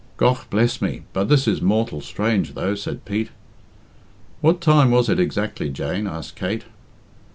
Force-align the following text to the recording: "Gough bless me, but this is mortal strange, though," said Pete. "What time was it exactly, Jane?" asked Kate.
"Gough 0.17 0.49
bless 0.49 0.81
me, 0.81 1.03
but 1.13 1.25
this 1.29 1.47
is 1.47 1.61
mortal 1.61 2.01
strange, 2.01 2.55
though," 2.55 2.73
said 2.73 3.05
Pete. 3.05 3.29
"What 4.39 4.59
time 4.59 4.89
was 4.89 5.09
it 5.09 5.19
exactly, 5.19 5.69
Jane?" 5.69 6.07
asked 6.07 6.35
Kate. 6.35 6.63